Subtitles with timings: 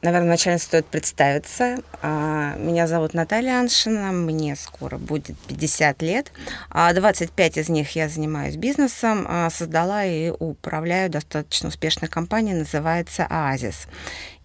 [0.00, 1.78] Наверное, вначале стоит представиться.
[2.02, 6.30] А, меня зовут Наталья Аншина, мне скоро будет 50 лет.
[6.70, 13.26] 25 а из них я занимаюсь бизнесом, а, создала и управляю достаточно успешной компанией, называется
[13.28, 13.88] «Оазис».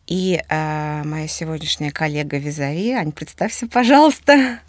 [0.05, 2.91] И моя сегодняшняя коллега Визави.
[2.91, 4.59] Ань, представься, пожалуйста.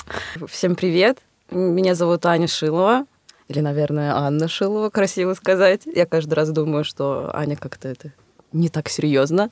[0.46, 1.18] Всем привет.
[1.50, 3.06] Меня зовут Аня Шилова.
[3.48, 5.82] Или, наверное, Анна Шилова, красиво сказать.
[5.86, 8.12] Я каждый раз думаю, что Аня как-то это
[8.54, 9.50] не так серьезно.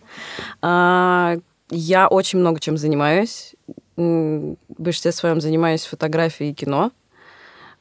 [0.62, 1.37] А,
[1.71, 3.54] я очень много чем занимаюсь.
[3.96, 6.93] В большинстве своем занимаюсь фотографией и кино.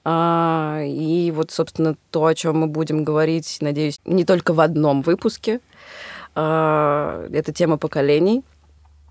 [0.04, 5.02] А, и вот, собственно, то, о чем мы будем говорить, надеюсь, не только в одном
[5.04, 5.62] выпуске.
[6.36, 8.44] А, это тема поколений.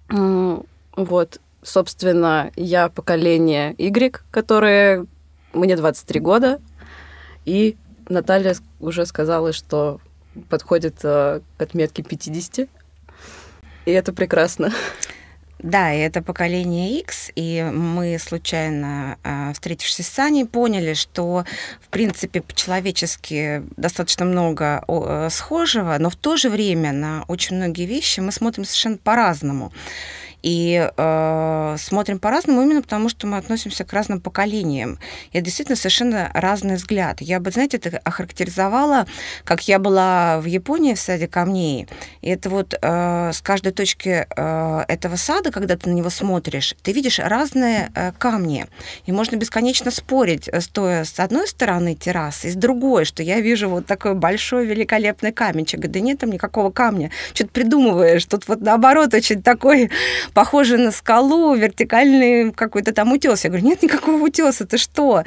[0.09, 5.07] Вот, собственно, я поколение Y, которое
[5.53, 6.61] мне 23 года,
[7.45, 7.77] и
[8.09, 10.01] Наталья уже сказала, что
[10.49, 12.69] подходит э, к отметке 50.
[13.87, 14.73] И это прекрасно.
[15.63, 21.45] Да, и это поколение X, и мы случайно, э, встретившись с Аней, поняли, что,
[21.83, 27.85] в принципе, по-человечески достаточно много э, схожего, но в то же время на очень многие
[27.85, 29.71] вещи мы смотрим совершенно по-разному.
[30.43, 34.99] И э, смотрим по-разному именно потому, что мы относимся к разным поколениям.
[35.33, 37.21] И действительно совершенно разный взгляд.
[37.21, 39.07] Я бы, знаете, это охарактеризовала,
[39.45, 41.89] как я была в Японии в саде камней.
[42.23, 46.75] И это вот э, с каждой точки э, этого сада, когда ты на него смотришь,
[46.83, 48.67] ты видишь разные э, камни.
[49.07, 53.41] И можно бесконечно спорить, э, стоя с одной стороны террасы и с другой, что я
[53.41, 55.81] вижу вот такой большой великолепный каменчик.
[55.81, 57.11] Да нет там никакого камня.
[57.35, 58.25] Что-то придумываешь.
[58.27, 59.91] Тут вот наоборот очень такой
[60.33, 63.45] похоже на скалу, вертикальный какой-то там утес.
[63.45, 65.25] Я говорю, нет никакого утеса, ты что?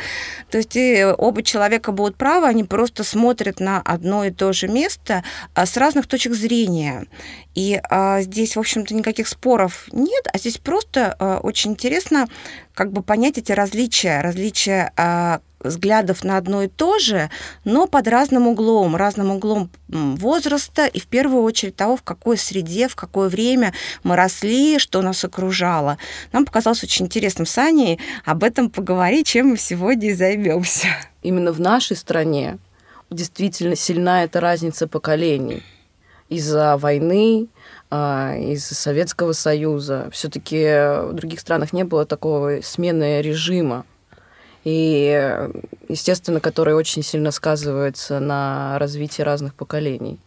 [0.49, 0.77] То есть
[1.17, 5.77] оба человека будут правы, они просто смотрят на одно и то же место а, с
[5.77, 7.05] разных точек зрения.
[7.55, 12.27] И а, здесь, в общем-то, никаких споров нет, а здесь просто а, очень интересно
[12.73, 17.29] как бы понять эти различия, различия а, взглядов на одно и то же,
[17.63, 22.87] но под разным углом, разным углом возраста и в первую очередь того, в какой среде,
[22.87, 23.73] в какое время
[24.03, 25.97] мы росли, что нас окружало.
[26.31, 30.87] Нам показалось очень интересным с Аней об этом поговорить, чем мы сегодня и займемся.
[31.21, 32.57] Именно в нашей стране
[33.09, 35.63] действительно сильна эта разница поколений
[36.29, 37.47] из-за войны,
[37.89, 40.09] а, из Советского Союза.
[40.11, 40.65] Все-таки
[41.09, 43.85] в других странах не было такого смены режима
[44.63, 45.49] и,
[45.89, 50.19] естественно, который очень сильно сказывается на развитии разных поколений.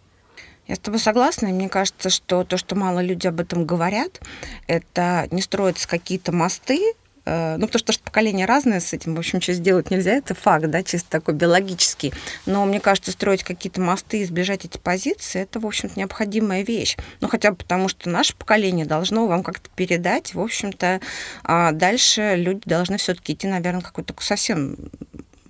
[0.66, 4.20] Я с тобой согласна, и мне кажется, что то, что мало люди об этом говорят,
[4.66, 6.94] это не строятся какие-то мосты,
[7.26, 10.66] ну, потому что, что поколения разные с этим, в общем, что сделать нельзя, это факт,
[10.66, 12.12] да, чисто такой биологический.
[12.46, 16.96] Но мне кажется, строить какие-то мосты и сближать эти позиции, это, в общем-то, необходимая вещь.
[17.20, 21.00] Ну, хотя бы потому, что наше поколение должно вам как-то передать, в общем-то,
[21.42, 24.76] а дальше люди должны все-таки идти, наверное, какой-то совсем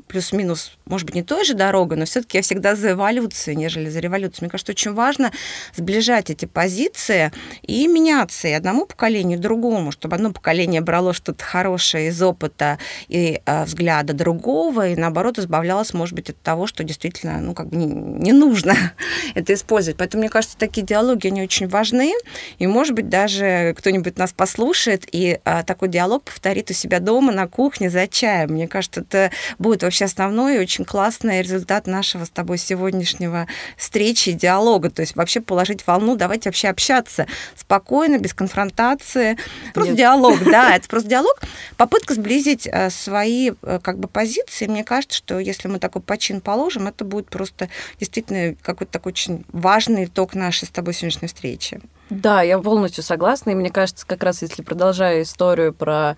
[0.06, 4.00] плюс-минус, может быть, не той же дорогой, но все-таки я всегда за эволюцию, нежели за
[4.00, 4.44] революцию.
[4.44, 5.32] Мне кажется, очень важно
[5.74, 11.44] сближать эти позиции и меняться и одному поколению, и другому, чтобы одно поколение брало что-то
[11.44, 12.78] хорошее из опыта
[13.08, 17.68] и э, взгляда другого, и наоборот избавлялось, может быть, от того, что действительно, ну, как
[17.68, 18.74] бы не, не нужно
[19.34, 19.98] это использовать.
[19.98, 22.12] Поэтому, мне кажется, такие диалоги, они очень важны,
[22.58, 27.32] и, может быть, даже кто-нибудь нас послушает и э, такой диалог повторит у себя дома
[27.32, 28.50] на кухне за чаем.
[28.50, 33.46] Мне кажется, это будет вообще основной и очень классный результат нашего с тобой сегодняшнего
[33.76, 34.90] встречи и диалога.
[34.90, 39.38] То есть вообще положить волну, давайте вообще общаться спокойно, без конфронтации.
[39.74, 39.98] Просто Нет.
[39.98, 41.40] диалог, да, это просто диалог.
[41.76, 44.66] Попытка сблизить э, свои э, как бы позиции.
[44.66, 47.68] Мне кажется, что если мы такой почин положим, это будет просто
[48.00, 51.80] действительно какой-то такой очень важный итог нашей с тобой сегодняшней встречи.
[52.10, 53.50] Да, я полностью согласна.
[53.50, 56.16] И мне кажется, как раз если продолжая историю про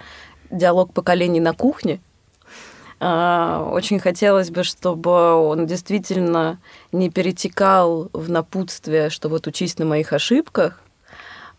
[0.50, 2.00] диалог поколений на кухне,
[3.00, 6.58] очень хотелось бы, чтобы он действительно
[6.90, 10.80] не перетекал в напутствие, что вот учись на моих ошибках,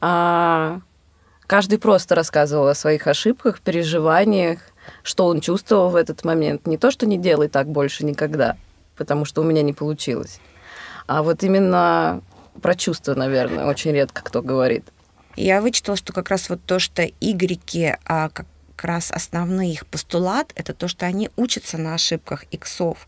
[0.01, 0.81] а
[1.47, 4.59] каждый просто рассказывал о своих ошибках, переживаниях,
[5.01, 6.67] что он чувствовал в этот момент.
[6.67, 8.57] Не то, что не делай так больше никогда,
[8.97, 10.41] потому что у меня не получилось,
[11.07, 12.21] а вот именно
[12.61, 14.85] про чувства, наверное, очень редко кто говорит.
[15.37, 18.45] Я вычитала, что как раз вот то, что игреки, а, как
[18.83, 23.07] раз основной их постулат– это то, что они учатся на ошибках иксов.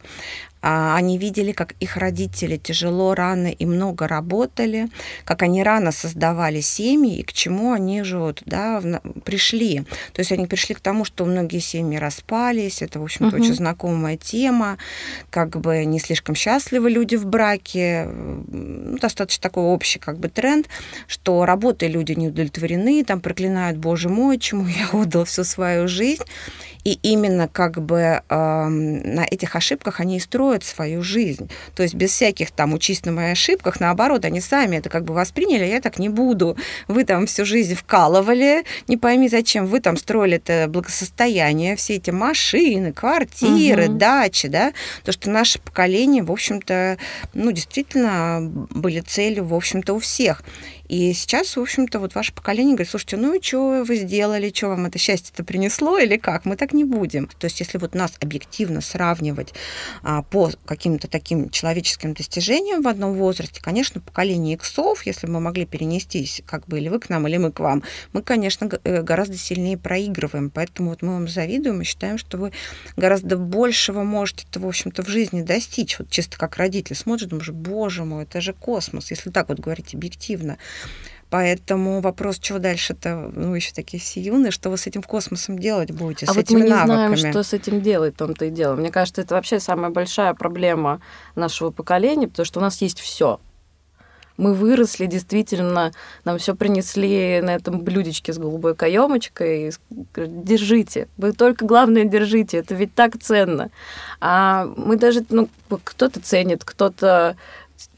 [0.62, 4.90] А, они видели, как их родители тяжело, рано и много работали,
[5.26, 8.82] как они рано создавали семьи и к чему они же вот, да,
[9.26, 9.84] пришли.
[10.14, 13.44] То есть они пришли к тому, что многие семьи распались, это, в общем-то, угу.
[13.44, 14.78] очень знакомая тема,
[15.30, 20.68] как бы не слишком счастливы люди в браке, ну, достаточно такой общий как бы тренд,
[21.08, 26.24] что работой люди не удовлетворены, там проклинают, боже мой, чему я отдал всю свою жизнь.
[26.84, 31.50] И именно как бы э, на этих ошибках они и строят свою жизнь.
[31.76, 35.14] То есть без всяких там учись на моих ошибках, наоборот, они сами это как бы
[35.14, 36.58] восприняли, а я так не буду.
[36.88, 42.10] Вы там всю жизнь вкалывали, не пойми зачем, вы там строили это благосостояние, все эти
[42.10, 43.98] машины, квартиры, угу.
[43.98, 44.74] дачи, да,
[45.04, 46.98] то, что наше поколение, в общем-то,
[47.34, 50.44] ну, действительно были целью, в общем-то, у всех.
[50.92, 54.68] И сейчас, в общем-то, вот ваше поколение говорит, слушайте, ну и что вы сделали, что
[54.68, 56.44] вам это счастье-то принесло или как?
[56.44, 57.30] Мы так не будем.
[57.40, 59.54] То есть если вот нас объективно сравнивать
[60.04, 65.66] а, по каким-то таким человеческим достижениям в одном возрасте, конечно, поколение иксов, если мы могли
[65.66, 69.38] перенестись, как бы или вы к нам, или мы к вам, мы, конечно, э, гораздо
[69.38, 70.50] сильнее проигрываем.
[70.50, 72.52] Поэтому вот мы вам завидуем и считаем, что вы
[72.98, 76.00] гораздо большего можете, в общем-то, в жизни достичь.
[76.00, 79.96] Вот чисто как родитель смотрит, думаешь, боже мой, это же космос, если так вот говорить
[79.96, 80.58] объективно.
[81.32, 85.90] Поэтому вопрос, что дальше-то, ну, еще такие все юные, что вы с этим космосом делать
[85.92, 87.16] будете, а с вот этими мы не навыками?
[87.16, 88.76] знаем, что с этим делать, том-то и дело.
[88.76, 91.00] Мне кажется, это вообще самая большая проблема
[91.36, 93.40] нашего поколения, потому что у нас есть все.
[94.36, 95.92] Мы выросли, действительно,
[96.26, 99.72] нам все принесли на этом блюдечке с голубой каемочкой.
[100.16, 101.08] Держите.
[101.18, 102.58] Вы только главное держите.
[102.58, 103.70] Это ведь так ценно.
[104.20, 105.48] А мы даже, ну,
[105.84, 107.36] кто-то ценит, кто-то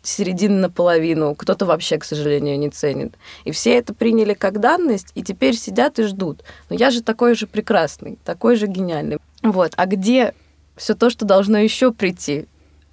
[0.01, 3.15] середины наполовину, кто-то вообще, к сожалению, не ценит.
[3.45, 6.43] И все это приняли как данность, и теперь сидят и ждут.
[6.69, 9.17] Но я же такой же прекрасный, такой же гениальный.
[9.41, 9.73] Вот.
[9.75, 10.33] А где
[10.75, 12.47] все то, что должно еще прийти?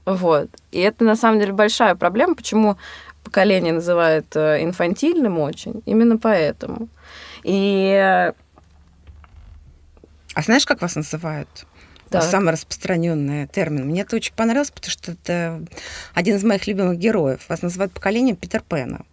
[0.04, 0.48] Вот.
[0.72, 2.76] И это на самом деле большая проблема, почему
[3.22, 6.88] поколение называют э, инфантильным очень, именно поэтому.
[7.42, 7.92] И...
[7.92, 8.32] Э,
[10.34, 11.66] а знаешь, как вас называют?
[12.11, 12.25] Так.
[12.25, 13.87] Самый распространенный термин.
[13.87, 15.65] Мне это очень понравилось, потому что это
[16.12, 17.49] один из моих любимых героев.
[17.49, 19.05] Вас называют поколением Питер Пэна.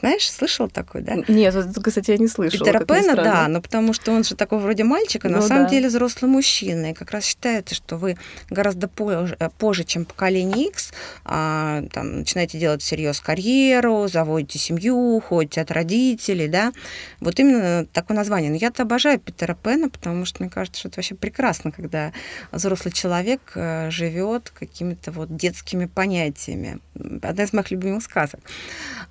[0.00, 1.16] Знаешь, слышал такой, да?
[1.26, 2.64] Нет, кстати, я не слышала.
[2.64, 5.64] Питера Пэна, да, но потому что он же такой вроде мальчик, а ну, на самом
[5.64, 5.70] да.
[5.70, 6.90] деле взрослый мужчина.
[6.90, 8.16] И как раз считается, что вы
[8.48, 10.92] гораздо позже, э, позже чем поколение X,
[11.24, 16.72] а, там, начинаете делать всерьез карьеру, заводите семью, ходите от родителей, да.
[17.20, 18.50] Вот именно такое название.
[18.50, 22.12] Но я-то обожаю Питера Пэна, потому что мне кажется, что это вообще прекрасно, когда
[22.52, 26.78] взрослый человек э, живет какими-то вот детскими понятиями.
[27.22, 28.40] Одна из моих любимых сказок.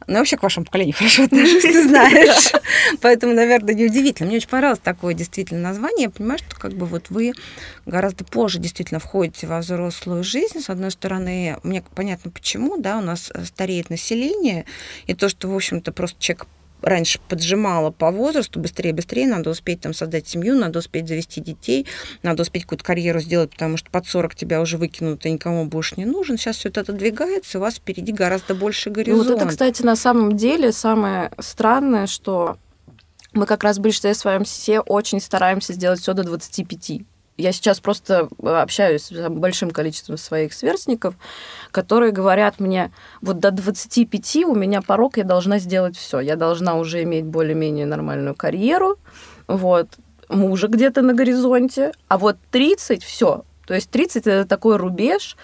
[0.07, 2.51] Ну, вообще к вашему поколению поколению хорошо отношусь, ты знаешь.
[3.01, 4.27] Поэтому, наверное, неудивительно.
[4.27, 6.05] Мне очень понравилось такое действительно название.
[6.05, 7.33] Я понимаю, что как бы вот вы
[7.85, 10.61] гораздо позже действительно входите во взрослую жизнь.
[10.61, 14.65] С одной стороны, мне понятно почему, да, у нас стареет население,
[15.07, 16.47] и то, что, в общем-то, просто человек
[16.81, 21.87] раньше поджимала по возрасту, быстрее, быстрее, надо успеть там создать семью, надо успеть завести детей,
[22.23, 25.95] надо успеть какую-то карьеру сделать, потому что под 40 тебя уже выкинут, и никому больше
[25.97, 26.37] не нужен.
[26.37, 29.27] Сейчас все это отодвигается, у вас впереди гораздо больше горизонт.
[29.27, 32.57] Ну, вот это, кстати, на самом деле самое странное, что
[33.33, 37.01] мы как раз в большинстве своем все очень стараемся сделать все до 25
[37.37, 41.15] я сейчас просто э, общаюсь с большим количеством своих сверстников,
[41.71, 42.91] которые говорят мне,
[43.21, 46.19] вот до 25 у меня порог, я должна сделать все.
[46.19, 48.97] Я должна уже иметь более-менее нормальную карьеру,
[49.47, 49.87] вот,
[50.29, 53.43] мужа где-то на горизонте, а вот 30 все.
[53.65, 55.37] То есть 30 это такой рубеж,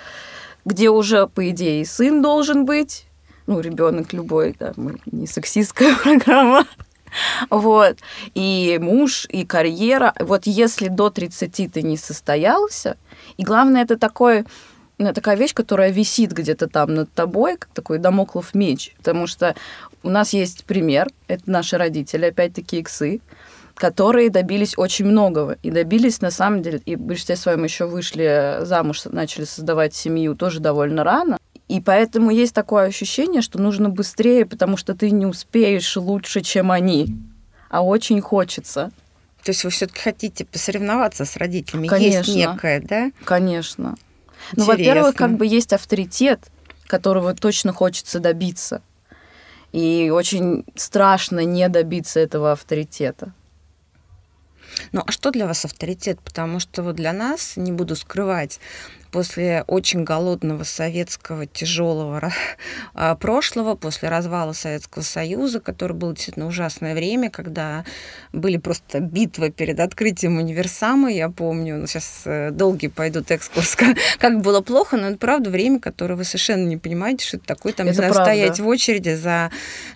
[0.66, 3.06] где уже, по идее, сын должен быть,
[3.48, 6.66] ну, ребенок любой, да, мы не сексистская программа,
[7.50, 7.98] вот.
[8.34, 10.14] И муж, и карьера.
[10.20, 12.98] Вот если до 30 ты не состоялся,
[13.38, 14.46] и главное, это такое
[14.98, 18.94] ну, такая вещь, которая висит где-то там над тобой, как такой домоклов меч.
[18.98, 19.56] Потому что
[20.04, 23.22] у нас есть пример, это наши родители, опять-таки иксы,
[23.76, 25.58] которые добились очень многого.
[25.64, 30.36] И добились, на самом деле, и в большинстве своем еще вышли замуж, начали создавать семью
[30.36, 31.38] тоже довольно рано.
[31.74, 36.70] И поэтому есть такое ощущение, что нужно быстрее, потому что ты не успеешь лучше, чем
[36.70, 37.08] они.
[37.68, 38.92] А очень хочется.
[39.44, 41.88] То есть вы все-таки хотите посоревноваться с родителями?
[41.88, 42.32] Конечно.
[42.32, 43.12] Есть некое, да?
[43.26, 43.96] Конечно.
[44.56, 46.42] Ну, во-первых, как бы есть авторитет,
[46.86, 48.84] которого точно хочется добиться.
[49.72, 53.34] И очень страшно не добиться этого авторитета.
[54.94, 56.20] Ну, а что для вас авторитет?
[56.22, 58.60] Потому что вот для нас, не буду скрывать,
[59.14, 62.34] после очень голодного советского тяжелого
[62.96, 67.86] а, прошлого, после развала Советского Союза, который был действительно ужасное время, когда
[68.34, 73.78] были просто битвы перед открытием универсама, я помню, ну, сейчас э, долгий пойдут экскурс,
[74.20, 77.72] как было плохо, но это правда время, которое вы совершенно не понимаете, что это такое,
[77.72, 78.32] там, это не знаю, правда.
[78.32, 79.52] стоять в очереди за,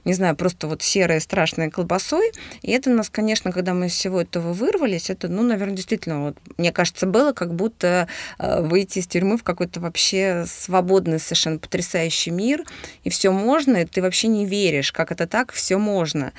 [0.05, 4.21] не знаю, просто вот серой страшной колбасой, и это нас, конечно, когда мы из всего
[4.21, 4.53] этого
[4.87, 8.07] вырвались, это, ну, наверное, действительно, вот, мне кажется, было как будто
[8.39, 12.63] э, выйти из тюрьмы в какой-то вообще свободный, совершенно потрясающий мир,
[13.03, 16.31] и все можно, и ты вообще не веришь, как это так, все можно.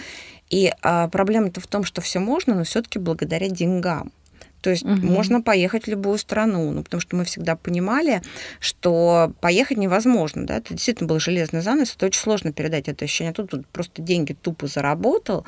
[0.51, 4.13] И а, проблема-то в том, что все можно, но все-таки благодаря деньгам.
[4.61, 5.07] То есть угу.
[5.07, 8.23] можно поехать в любую страну, ну, потому что мы всегда понимали,
[8.61, 13.33] что поехать невозможно, да, это действительно был железный занавес, это очень сложно передать это ощущение.
[13.33, 15.45] Тут, тут просто деньги тупо заработал,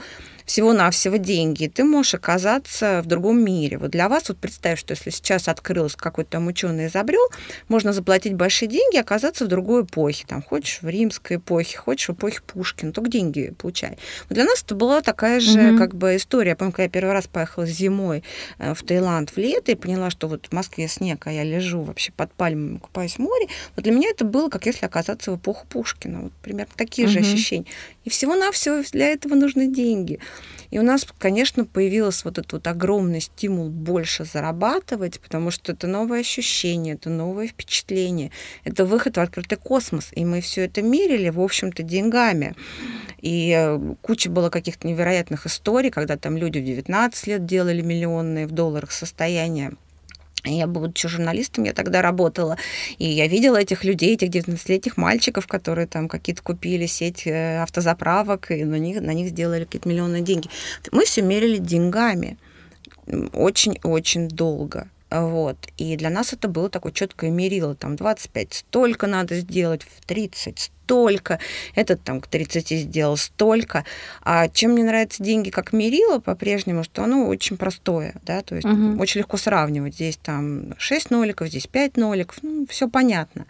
[0.50, 3.78] всего-навсего деньги, ты можешь оказаться в другом мире.
[3.78, 7.24] Вот для вас, вот представь, что если сейчас открылось какой-то там ученый изобрел,
[7.68, 10.24] можно заплатить большие деньги и оказаться в другой эпохе.
[10.26, 13.96] Там, хочешь в римской эпохе, хочешь в эпохе Пушкина, только деньги получай.
[14.28, 15.78] Вот для нас это была такая же mm-hmm.
[15.78, 16.50] как бы история.
[16.50, 18.24] Я помню, когда я первый раз поехала зимой
[18.58, 21.82] э, в Таиланд в лето и поняла, что вот в Москве снег, а я лежу
[21.82, 23.46] вообще под пальмами, купаюсь в море.
[23.76, 26.22] Вот для меня это было, как если оказаться в эпоху Пушкина.
[26.22, 27.12] Вот примерно такие mm-hmm.
[27.12, 27.66] же ощущения.
[28.04, 30.18] И всего-навсего для этого нужны деньги.
[30.70, 35.86] И у нас, конечно, появился вот этот вот огромный стимул больше зарабатывать, потому что это
[35.86, 38.30] новое ощущение, это новое впечатление,
[38.64, 40.10] это выход в открытый космос.
[40.12, 42.54] И мы все это мерили, в общем-то, деньгами.
[43.20, 48.46] И э, куча было каких-то невероятных историй, когда там люди в 19 лет делали миллионные
[48.46, 49.72] в долларах состояния.
[50.44, 52.56] Я, будучи журналистом, я тогда работала,
[52.98, 58.50] и я видела этих людей, этих 19-летних мальчиков, которые там какие-то купили сеть э, автозаправок,
[58.50, 60.48] и на них, на них сделали какие-то миллионные деньги.
[60.92, 62.38] Мы все мерили деньгами
[63.32, 64.88] очень-очень долго.
[65.10, 65.56] Вот.
[65.76, 67.74] И для нас это было такое четкое мерило.
[67.74, 71.38] Там 25 столько надо сделать, в 30 столько,
[71.76, 73.84] этот там к 30 сделал столько.
[74.22, 78.66] А чем мне нравятся деньги как мерило по-прежнему, что оно очень простое, да, то есть
[78.66, 79.00] угу.
[79.00, 79.94] очень легко сравнивать.
[79.94, 83.46] Здесь там 6 ноликов, здесь 5 ноликов, ну, все понятно.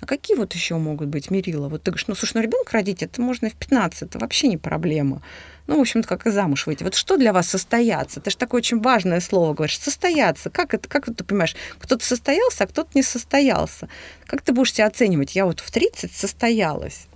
[0.00, 1.68] А какие вот еще могут быть мерила?
[1.68, 4.48] Вот ты говоришь, ну, слушай, ну, ребенка родить, это можно и в 15, это вообще
[4.48, 5.22] не проблема.
[5.66, 6.84] Ну, в общем-то, как и замуж выйти.
[6.84, 8.20] Вот что для вас состояться?
[8.20, 10.50] Это же такое очень важное слово, говоришь, состояться.
[10.50, 13.88] Как это, как ты понимаешь, кто-то состоялся, а кто-то не состоялся.
[14.26, 15.34] Как ты будешь себя оценивать?
[15.34, 17.08] Я вот в 30 состоялась.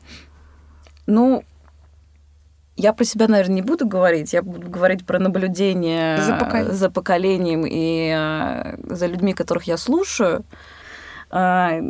[1.07, 1.45] Ну,
[2.77, 4.33] я про себя, наверное, не буду говорить.
[4.33, 9.77] Я буду говорить про наблюдение за, поколением, за поколением и э, за людьми, которых я
[9.77, 10.45] слушаю.
[11.31, 11.81] Э,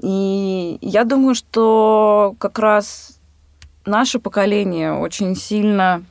[0.00, 3.17] и я думаю, что как раз
[3.88, 6.04] наше поколение очень сильно,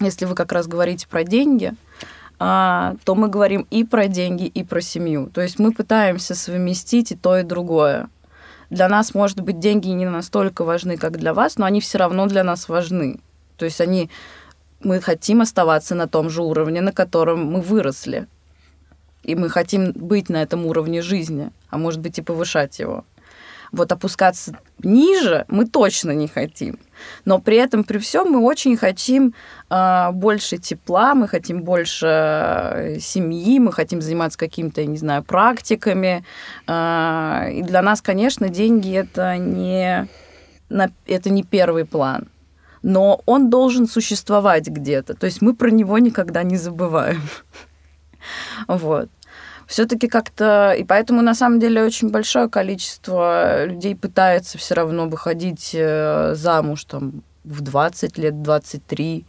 [0.00, 1.74] если вы как раз говорите про деньги,
[2.38, 5.26] а, то мы говорим и про деньги, и про семью.
[5.26, 8.08] То есть мы пытаемся совместить и то, и другое.
[8.70, 12.26] Для нас, может быть, деньги не настолько важны, как для вас, но они все равно
[12.26, 13.20] для нас важны.
[13.56, 14.08] То есть они,
[14.82, 18.26] мы хотим оставаться на том же уровне, на котором мы выросли.
[19.22, 23.04] И мы хотим быть на этом уровне жизни, а может быть и повышать его.
[23.72, 26.78] Вот опускаться ниже мы точно не хотим.
[27.24, 29.34] Но при этом, при всем, мы очень хотим
[29.70, 35.22] э, больше тепла, мы хотим больше э, семьи, мы хотим заниматься какими-то, я не знаю,
[35.22, 36.24] практиками.
[36.66, 40.08] Э, и для нас, конечно, деньги это не,
[40.68, 42.28] на, это не первый план.
[42.82, 45.14] Но он должен существовать где-то.
[45.14, 47.22] То есть мы про него никогда не забываем.
[48.68, 49.08] Вот
[49.70, 50.72] все-таки как-то...
[50.72, 56.84] И поэтому, на самом деле, очень большое количество людей пытается все равно выходить э, замуж
[56.86, 59.24] там, в 20 лет, 23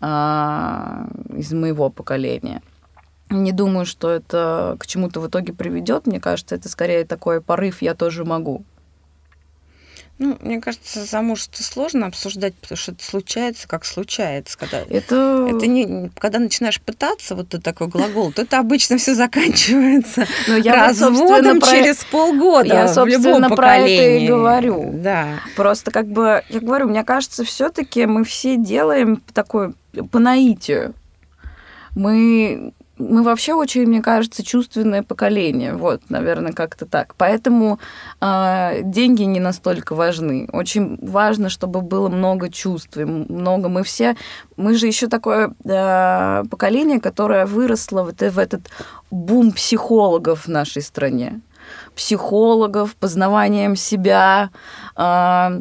[0.00, 2.62] а, из моего поколения.
[3.30, 6.08] Не думаю, что это к чему-то в итоге приведет.
[6.08, 8.64] Мне кажется, это скорее такой порыв «я тоже могу».
[10.18, 14.56] Ну, мне кажется, замужество сложно обсуждать, потому что это случается, как случается.
[14.56, 15.46] Когда, это...
[15.50, 20.56] это не, когда начинаешь пытаться, вот ты такой глагол, то это обычно все заканчивается Но
[20.56, 23.96] я разводом вот, через полгода я, в любом про поколении.
[23.96, 24.90] это и говорю.
[24.94, 25.40] Да.
[25.54, 29.74] Просто как бы, я говорю, мне кажется, все таки мы все делаем такое
[30.10, 30.94] по наитию.
[31.94, 35.74] Мы мы вообще очень, мне кажется, чувственное поколение.
[35.74, 37.14] Вот, наверное, как-то так.
[37.16, 37.78] Поэтому
[38.20, 40.48] э, деньги не настолько важны.
[40.52, 43.68] Очень важно, чтобы было много чувств, много.
[43.68, 44.16] Мы все,
[44.56, 48.70] мы же еще такое э, поколение, которое выросло в, в этот
[49.10, 51.40] бум психологов в нашей стране.
[51.94, 54.50] Психологов, познаванием себя.
[54.96, 55.60] Э,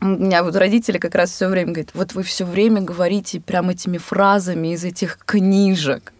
[0.00, 3.70] у меня вот родители как раз все время говорят, вот вы все время говорите прям
[3.70, 6.13] этими фразами из этих книжек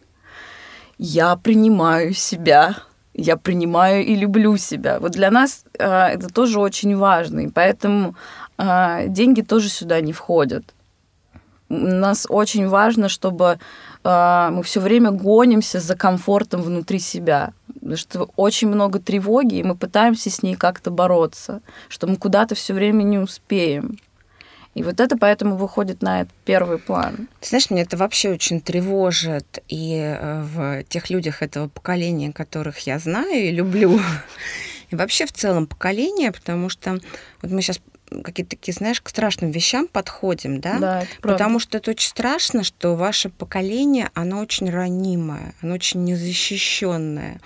[0.98, 2.76] я принимаю себя,
[3.14, 4.98] я принимаю и люблю себя.
[4.98, 8.14] Вот для нас э, это тоже очень важно, и поэтому
[8.58, 10.64] э, деньги тоже сюда не входят.
[11.68, 13.58] У нас очень важно, чтобы
[14.04, 17.52] э, мы все время гонимся за комфортом внутри себя.
[17.74, 22.54] Потому что очень много тревоги, и мы пытаемся с ней как-то бороться, что мы куда-то
[22.54, 23.98] все время не успеем.
[24.75, 27.28] И вот это поэтому выходит на первый план.
[27.40, 29.62] Ты знаешь, меня это вообще очень тревожит.
[29.69, 34.00] И э, в тех людях этого поколения, которых я знаю и люблю,
[34.90, 36.99] и вообще в целом поколение, потому что
[37.40, 37.81] вот мы сейчас
[38.23, 40.78] какие-то такие, знаешь, к страшным вещам подходим, да?
[40.78, 46.04] Да, это Потому что это очень страшно, что ваше поколение, оно очень ранимое, оно очень
[46.04, 47.40] незащищенное.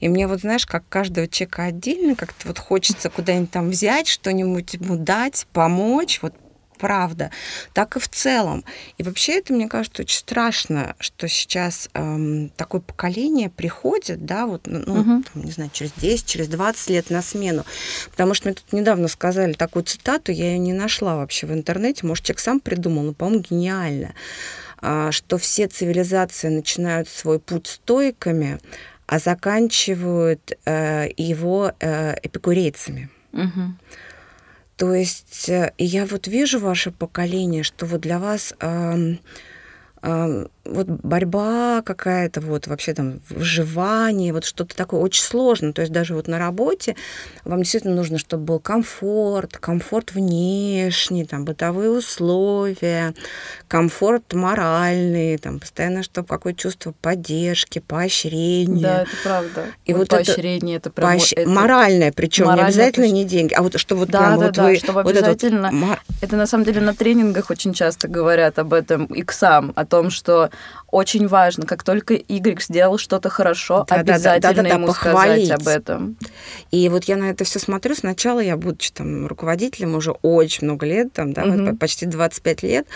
[0.00, 4.74] И мне вот, знаешь, как каждого человека отдельно, как-то вот хочется куда-нибудь там взять, что-нибудь
[4.74, 6.34] ему дать, помочь, вот
[6.78, 7.30] правда,
[7.72, 8.64] так и в целом.
[8.98, 14.62] И вообще это, мне кажется, очень страшно, что сейчас эм, такое поколение приходит, да, вот,
[14.66, 15.22] ну, угу.
[15.22, 17.64] там, не знаю, через 10, через 20 лет на смену.
[18.10, 22.06] Потому что мне тут недавно сказали такую цитату, я ее не нашла вообще в интернете,
[22.06, 24.14] может, человек сам придумал, но, по-моему, гениально,
[24.82, 28.58] э, что все цивилизации начинают свой путь стойками,
[29.06, 33.10] а заканчивают э, его э, эпикурейцами.
[33.32, 33.74] Угу.
[34.76, 39.16] То есть э, я вот вижу ваше поколение, что вот для вас э,
[40.02, 45.72] э, вот борьба какая-то, вот вообще там выживание, вот что-то такое очень сложно.
[45.72, 46.96] То есть даже вот на работе
[47.44, 53.14] вам действительно нужно, чтобы был комфорт, комфорт внешний, там бытовые условия,
[53.68, 58.82] комфорт моральный, там постоянно, чтобы какое чувство поддержки, поощрения.
[58.82, 59.66] Да, это правда.
[59.84, 61.32] И вот, вот поощрение это, это прям поощ...
[61.34, 61.48] это...
[61.48, 64.64] моральное, причем не обязательно не деньги, а вот что вот да, прям да, вот да,
[64.64, 65.66] вы чтобы вот обязательно.
[65.66, 65.98] Это, вот...
[66.22, 69.84] это на самом деле на тренингах очень часто говорят об этом и к сам, о
[69.84, 70.50] том, что
[70.94, 74.86] очень важно, как только Y сделал что-то хорошо, да, обязательно да, да, да, да, ему
[74.86, 75.46] похвалить.
[75.46, 76.16] сказать об этом.
[76.70, 77.96] И вот я на это все смотрю.
[77.96, 81.64] Сначала я, будучи там руководителем уже очень много лет, там, да, угу.
[81.64, 82.86] вот, почти 25 лет,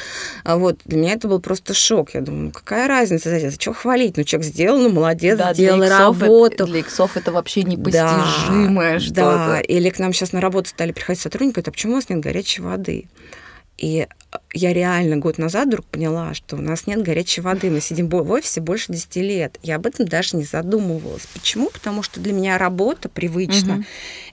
[0.44, 2.14] а вот для меня это был просто шок.
[2.14, 4.16] Я думаю, ну какая разница, за что хвалить?
[4.16, 6.54] Ну, человек сделал, ну, молодец, да, сделал для работу.
[6.54, 9.20] Это, для иксов это вообще непостижимое да, что-то.
[9.20, 12.08] Да, или к нам сейчас на работу стали приходить сотрудники, говорят, а почему у нас
[12.08, 13.08] нет горячей воды?
[13.78, 14.06] И
[14.52, 17.70] я реально год назад вдруг поняла, что у нас нет горячей воды.
[17.70, 19.58] Мы сидим в офисе больше 10 лет.
[19.62, 21.26] Я об этом даже не задумывалась.
[21.32, 21.70] Почему?
[21.70, 23.74] Потому что для меня работа привычна.
[23.74, 23.84] Угу.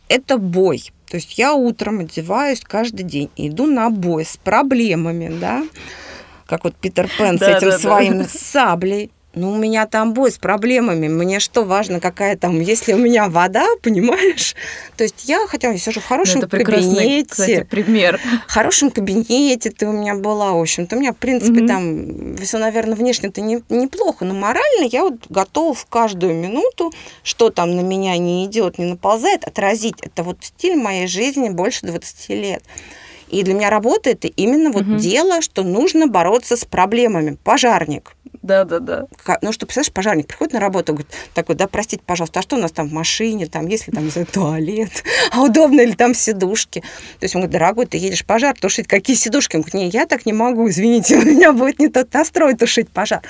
[0.10, 0.92] Это бой.
[1.08, 5.66] То есть я утром одеваюсь каждый день и иду на бой с проблемами, да,
[6.48, 11.08] как вот Питер Пен с этим своим саблей ну, у меня там бой с проблемами.
[11.08, 14.56] Мне что важно, какая там, если у меня вода, понимаешь?
[14.98, 17.26] То есть я, хотя я сижу в хорошем ну, это кабинете.
[17.30, 18.20] Кстати, пример.
[18.48, 20.96] В хорошем кабинете ты у меня была, в общем-то.
[20.96, 21.68] У меня, в принципе, mm-hmm.
[21.68, 26.94] там все, наверное, внешне-то не, неплохо, но морально я вот готова в каждую минуту,
[27.24, 29.96] что там на меня не идет, не наползает, отразить.
[30.02, 32.64] Это вот стиль моей жизни больше 20 лет.
[33.30, 34.96] И для меня работа это именно вот угу.
[34.96, 37.38] дело, что нужно бороться с проблемами.
[37.44, 38.16] Пожарник.
[38.46, 39.08] Да, да, да.
[39.42, 42.60] Ну, что, представляешь, пожарник приходит на работу, говорит, такой, да, простите, пожалуйста, а что у
[42.60, 46.14] нас там в машине, там, есть ли там, не знаю, туалет, а удобно ли там
[46.14, 46.82] сидушки?
[47.20, 49.56] То есть он говорит, дорогой, ты едешь пожар тушить, какие сидушки?
[49.56, 52.88] Он говорит, не, я так не могу, извините, у меня будет не тот настрой тушить
[52.90, 53.24] пожар.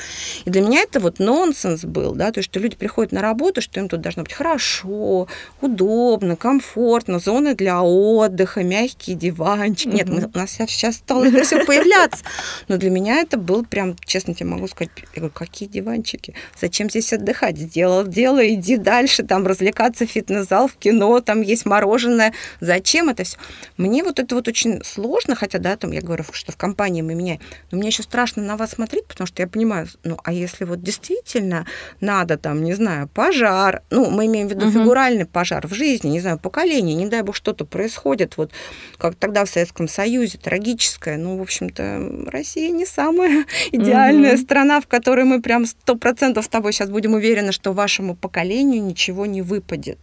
[0.43, 3.61] И для меня это вот нонсенс был, да, то есть, что люди приходят на работу,
[3.61, 5.29] что им тут должно быть хорошо,
[5.61, 9.95] удобно, комфортно, зоны для отдыха, мягкие диванчики.
[9.95, 12.25] Нет, мы, у нас сейчас стало все появляться.
[12.67, 16.35] Но для меня это был прям, честно тебе могу сказать, я говорю, какие диванчики?
[16.59, 17.57] Зачем здесь отдыхать?
[17.57, 22.33] Сделал дело, иди дальше, там развлекаться, фитнес-зал, в кино, там есть мороженое.
[22.59, 23.37] Зачем это все?
[23.77, 27.15] Мне вот это вот очень сложно, хотя, да, там я говорю, что в компании мы
[27.15, 27.39] меняем,
[27.71, 30.81] но мне еще страшно на вас смотреть, потому что я понимаю, ну, а если вот
[30.81, 31.65] действительно
[32.01, 34.79] надо там, не знаю, пожар, ну, мы имеем в виду угу.
[34.79, 38.51] фигуральный пожар в жизни, не знаю, поколение, не дай бог что-то происходит, вот
[38.97, 44.41] как тогда в Советском Союзе, трагическое, ну, в общем-то, Россия не самая идеальная угу.
[44.41, 48.81] страна, в которой мы прям сто процентов с тобой сейчас будем уверены, что вашему поколению
[48.81, 49.99] ничего не выпадет.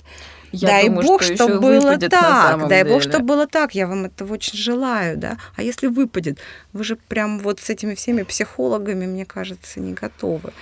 [0.52, 2.68] Я дай думаю, бог, что, что было так.
[2.68, 2.94] Дай деле.
[2.94, 3.74] бог, что было так.
[3.74, 5.38] Я вам этого очень желаю, да.
[5.56, 6.38] А если выпадет,
[6.74, 10.52] вы же прям вот с этими всеми психологами, мне кажется, не готовы.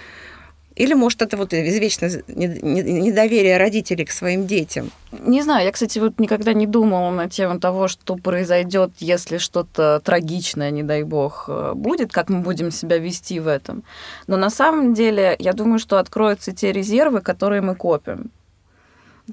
[0.81, 4.91] Или, может, это вот извечное недоверие родителей к своим детям?
[5.13, 10.01] Не знаю, я, кстати, вот никогда не думала на тему того, что произойдет, если что-то
[10.03, 13.83] трагичное, не дай бог, э, будет, как мы будем себя вести в этом.
[14.27, 18.31] Но на самом деле, я думаю, что откроются те резервы, которые мы копим.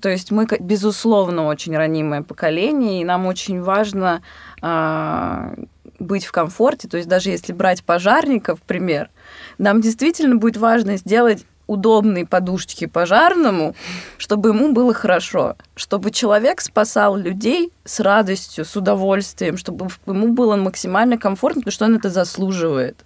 [0.01, 4.21] То есть мы, безусловно, очень ранимое поколение, и нам очень важно
[4.61, 5.63] э,
[5.99, 6.89] быть в комфорте.
[6.89, 9.09] То есть даже если брать пожарников, пример,
[9.57, 13.75] нам действительно будет важно сделать удобные подушечки пожарному,
[14.17, 20.55] чтобы ему было хорошо, чтобы человек спасал людей с радостью, с удовольствием, чтобы ему было
[20.55, 23.03] максимально комфортно, потому что он это заслуживает.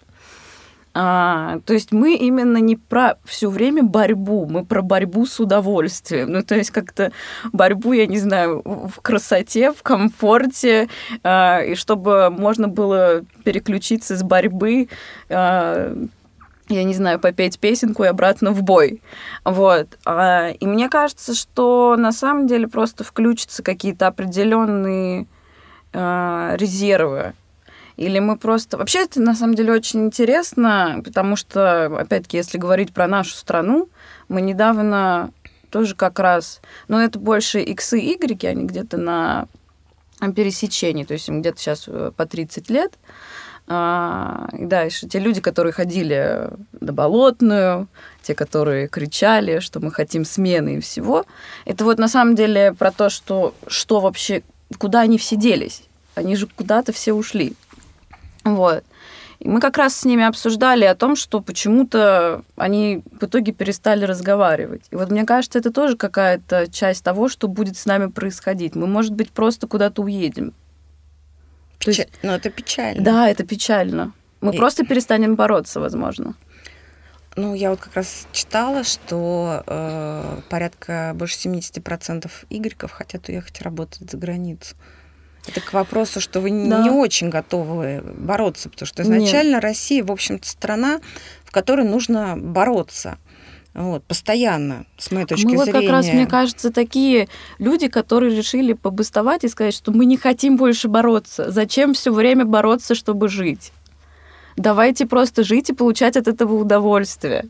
[0.94, 6.32] А, то есть мы именно не про все время борьбу, мы про борьбу с удовольствием.
[6.32, 7.12] Ну, то есть как-то
[7.54, 10.90] борьбу, я не знаю, в красоте, в комфорте,
[11.24, 14.90] а, и чтобы можно было переключиться с борьбы
[15.30, 15.96] а,
[16.72, 19.02] я не знаю, попеть песенку и обратно в бой.
[19.44, 19.98] Вот.
[20.06, 25.28] А, и мне кажется, что на самом деле просто включатся какие-то определенные
[25.94, 27.34] а, резервы
[28.02, 28.78] или мы просто...
[28.78, 33.90] Вообще это на самом деле очень интересно, потому что, опять-таки, если говорить про нашу страну,
[34.28, 35.30] мы недавно
[35.70, 36.62] тоже как раз...
[36.88, 39.48] Но ну, это больше X и Y, они где-то на
[40.36, 42.98] пересечении, то есть им где-то сейчас э, по 30 лет.
[43.68, 47.88] А, и дальше те люди, которые ходили на Болотную,
[48.24, 51.26] те, которые кричали, что мы хотим смены и всего,
[51.66, 54.42] это вот на самом деле про то, что, что вообще,
[54.80, 55.84] куда они все делись.
[56.16, 57.54] Они же куда-то все ушли.
[58.44, 58.84] Вот.
[59.40, 64.06] И мы как раз с ними обсуждали о том, что почему-то они в итоге перестали
[64.06, 64.84] разговаривать.
[64.92, 68.76] И вот мне кажется, это тоже какая-то часть того, что будет с нами происходить.
[68.76, 70.54] Мы, может быть, просто куда-то уедем.
[71.80, 72.06] Печаль...
[72.06, 72.20] есть...
[72.22, 73.04] Но это печально.
[73.04, 74.14] Да, это печально.
[74.42, 74.58] Мы И...
[74.58, 76.36] просто перестанем бороться, возможно.
[77.36, 84.12] Ну, я вот как раз читала, что э, порядка больше 70% игреков хотят уехать работать
[84.12, 84.76] за границу.
[85.48, 86.84] Это к вопросу, что вы да.
[86.84, 89.64] не очень готовы бороться, потому что изначально Нет.
[89.64, 91.02] Россия, в общем-то, страна,
[91.44, 93.18] в которой нужно бороться.
[93.74, 95.66] Вот, постоянно, с моей точки мы зрения.
[95.66, 100.06] Мы вот как раз, мне кажется, такие люди, которые решили побыстовать и сказать, что мы
[100.06, 101.50] не хотим больше бороться.
[101.52, 103.72] Зачем все время бороться, чтобы жить?
[104.58, 107.46] Давайте просто жить и получать от этого удовольствие.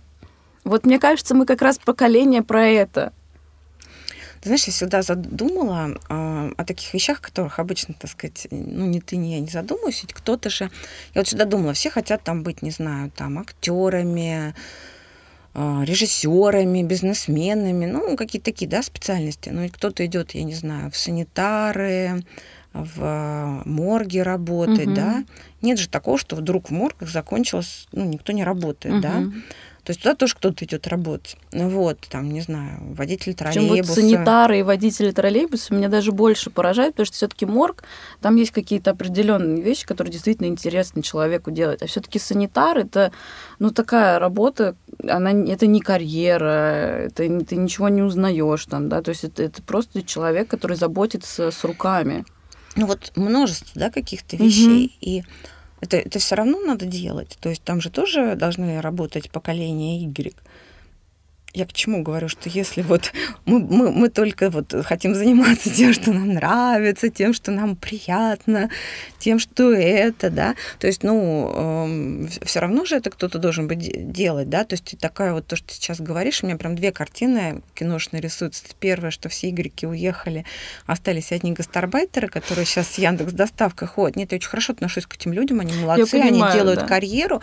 [0.64, 3.14] Вот мне кажется, мы как раз поколение про это.
[4.42, 9.00] Ты знаешь, я всегда задумала э, о таких вещах, которых обычно, так сказать, ну, ни
[9.00, 10.02] ты, ни я не задумываюсь.
[10.02, 10.66] Ведь кто-то же...
[11.14, 14.56] Я вот всегда думала, все хотят там быть, не знаю, там, актерами,
[15.54, 19.50] э, режиссерами, бизнесменами, ну, какие-то такие, да, специальности.
[19.50, 22.24] Ну, и кто-то идет, я не знаю, в санитары,
[22.74, 24.96] в морге работать, угу.
[24.96, 25.24] да.
[25.62, 29.02] Нет же такого, что вдруг в моргах закончилось, ну, никто не работает, угу.
[29.04, 29.24] да.
[29.84, 31.38] То есть туда тоже кто-то идет работать.
[31.52, 33.82] Ну вот, там, не знаю, водитель троллейбуса.
[33.82, 37.84] вот санитары и водители троллейбуса меня даже больше поражают, потому что все-таки морг,
[38.22, 41.82] там есть какие-то определенные вещи, которые действительно интересны человеку делать.
[41.82, 43.12] А все-таки санитар это,
[43.58, 44.76] ну, такая работа,
[45.08, 49.64] она, это не карьера, это, ты ничего не узнаешь там, да, то есть это, это
[49.64, 52.24] просто человек, который заботится с руками.
[52.76, 54.86] Ну вот множество, да, каких-то вещей.
[54.86, 54.94] Угу.
[55.02, 55.24] И
[55.82, 57.38] это, это все равно надо делать.
[57.42, 60.36] То есть там же тоже должны работать поколения Y
[61.54, 63.12] я к чему говорю, что если вот
[63.46, 68.70] мы, мы, мы только вот хотим заниматься тем, что нам нравится, тем, что нам приятно,
[69.20, 74.12] тем, что это, да, то есть, ну, э, все равно же это кто-то должен быть
[74.12, 76.92] делать, да, то есть такая вот то, что ты сейчас говоришь, у меня прям две
[76.92, 78.64] картины киношные рисуются.
[78.80, 80.46] Первое, что все игреки уехали,
[80.86, 84.16] остались одни гастарбайтеры, которые сейчас с Яндекс доставкой ходят.
[84.16, 86.88] Нет, я очень хорошо отношусь к этим людям, они молодцы, понимаю, они делают да.
[86.88, 87.42] карьеру,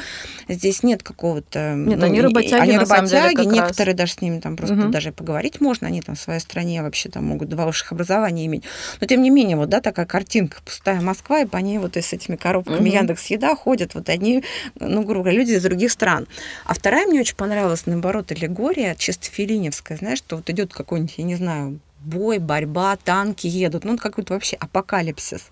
[0.49, 1.75] здесь нет какого-то...
[1.75, 4.77] Нет, ну, они работяги, они на работяги, самом деле, некоторые даже с ними там просто
[4.77, 4.89] угу.
[4.89, 8.65] даже поговорить можно, они там в своей стране вообще там могут два высших образования иметь.
[9.01, 12.01] Но тем не менее, вот, да, такая картинка, пустая Москва, и по ней вот и
[12.01, 12.97] с этими коробками угу.
[12.97, 14.43] Яндекс Еда ходят вот одни,
[14.81, 16.27] ну, грубо говоря, люди из других стран.
[16.65, 21.25] А вторая мне очень понравилась, наоборот, аллегория, чисто филиневская, знаешь, что вот идет какой-нибудь, я
[21.25, 25.51] не знаю, бой, борьба, танки едут, ну, какой-то вообще апокалипсис.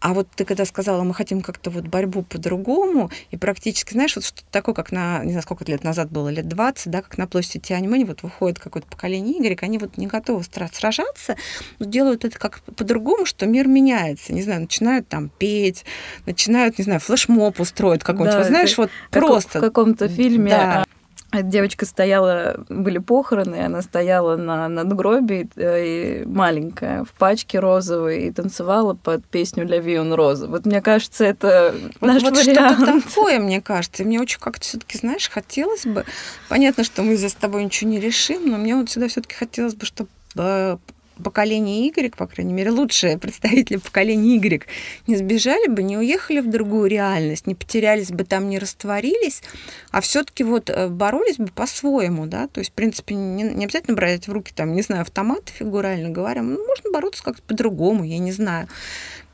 [0.00, 4.24] А вот ты когда сказала, мы хотим как-то вот борьбу по-другому, и практически, знаешь, вот
[4.24, 7.26] что-то такое, как на, не знаю, сколько лет назад было, лет 20, да, как на
[7.26, 11.36] площади Тяньмэнь, вот выходит какое-то поколение Y, они вот не готовы сражаться,
[11.78, 15.84] но делают это как по-другому, что мир меняется, не знаю, начинают там петь,
[16.26, 19.58] начинают, не знаю, флешмоб устроить какой-нибудь, да, вот, знаешь, вот как просто.
[19.58, 20.84] В каком-то фильме да.
[21.32, 28.32] Девочка стояла, были похороны, она стояла на надгробии, э, и маленькая, в пачке розовой, и
[28.32, 30.48] танцевала под песню «Ля Вион Роза».
[30.48, 32.78] Вот мне кажется, это вот, наш вот вариант.
[32.78, 34.02] что-то такое, мне кажется.
[34.02, 36.04] Мне очень как-то все таки знаешь, хотелось бы...
[36.48, 39.34] Понятно, что мы здесь с тобой ничего не решим, но мне вот сюда все таки
[39.36, 40.78] хотелось бы, чтобы э,
[41.20, 44.66] поколение Y, по крайней мере, лучшие представители поколения Y,
[45.06, 49.42] не сбежали бы, не уехали в другую реальность, не потерялись бы там, не растворились,
[49.90, 53.96] а все-таки вот э, боролись бы по-своему, да, то есть, в принципе, не, не обязательно
[53.96, 58.18] брать в руки, там, не знаю, автоматы, фигурально говоря, ну, можно бороться как-то по-другому, я
[58.18, 58.68] не знаю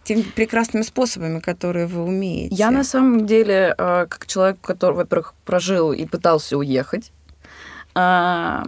[0.06, 2.54] теми прекрасными способами, которые вы умеете.
[2.54, 7.10] Я на самом деле, э, как человек, который, во-первых, прожил и пытался уехать,
[7.98, 8.62] А,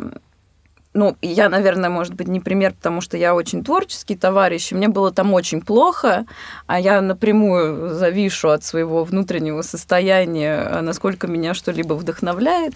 [0.98, 4.88] ну, я, наверное, может быть, не пример, потому что я очень творческий товарищ, и мне
[4.88, 6.26] было там очень плохо,
[6.66, 12.74] а я напрямую завишу от своего внутреннего состояния, насколько меня что-либо вдохновляет.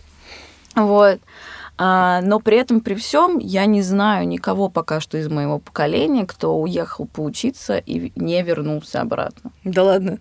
[0.77, 1.19] Вот.
[1.79, 6.25] А, но при этом, при всем, я не знаю никого пока что из моего поколения,
[6.25, 9.51] кто уехал поучиться и не вернулся обратно.
[9.65, 10.19] Да ладно.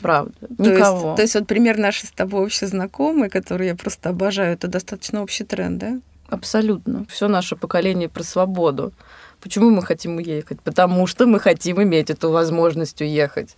[0.00, 0.34] Правда.
[0.40, 1.08] То никого.
[1.10, 4.66] Есть, то есть вот пример наши с тобой общие знакомые, которые я просто обожаю, это
[4.66, 5.98] достаточно общий тренд, да?
[6.28, 7.06] Абсолютно.
[7.08, 8.92] Все наше поколение про свободу.
[9.40, 10.60] Почему мы хотим уехать?
[10.62, 13.56] Потому что мы хотим иметь эту возможность уехать.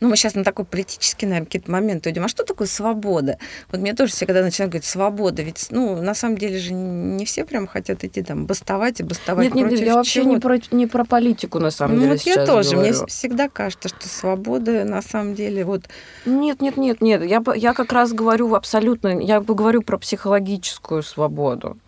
[0.00, 2.24] Ну, мы сейчас на такой политический, наверное, какие-то моменты идем.
[2.24, 3.38] А что такое свобода?
[3.70, 5.42] Вот мне тоже всегда начинают говорить, свобода.
[5.42, 9.54] Ведь, ну, на самом деле же не все прям хотят идти там бастовать и бастовать
[9.54, 12.22] нет, против Нет, я вообще не про, не про политику, на самом ну, деле, вот
[12.22, 12.76] я тоже.
[12.76, 12.92] Говорю.
[12.92, 15.84] Мне всегда кажется, что свобода, на самом деле, вот...
[16.26, 17.24] Нет, нет, нет, нет.
[17.24, 19.20] Я, я как раз говорю абсолютно...
[19.20, 21.78] Я говорю про психологическую свободу.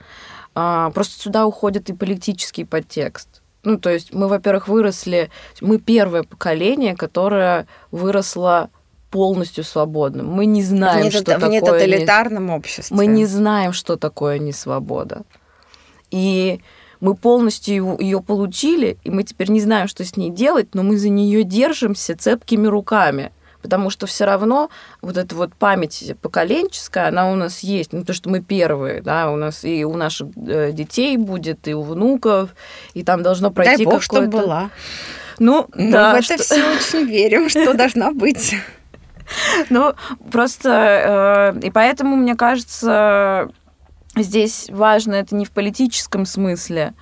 [0.54, 3.35] А, просто сюда уходит и политический подтекст.
[3.66, 5.28] Ну, то есть мы, во-первых, выросли,
[5.60, 8.70] мы первое поколение, которое выросло
[9.10, 10.28] полностью свободным.
[10.28, 11.48] Мы не знаем, в что такое...
[11.48, 12.52] В нетоталитарном не...
[12.52, 12.96] обществе.
[12.96, 15.24] Мы не знаем, что такое несвобода.
[16.12, 16.60] И
[17.00, 20.96] мы полностью ее получили, и мы теперь не знаем, что с ней делать, но мы
[20.96, 24.70] за нее держимся цепкими руками потому что все равно
[25.02, 29.30] вот эта вот память поколенческая, она у нас есть, ну, то, что мы первые, да,
[29.30, 32.50] у нас и у наших э, детей будет, и у внуков,
[32.94, 34.70] и там должно пройти Дай бог, чтобы была.
[35.38, 36.42] Ну, Мы да, в это что...
[36.42, 38.54] все очень верим, что должна быть.
[39.70, 39.94] Ну,
[40.30, 43.50] просто, э, и поэтому, мне кажется,
[44.16, 46.94] здесь важно это не в политическом смысле,